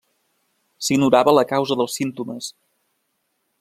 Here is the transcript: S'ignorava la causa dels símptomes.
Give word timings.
S'ignorava 0.87 1.35
la 1.41 1.45
causa 1.53 1.79
dels 1.83 2.01
símptomes. 2.01 2.53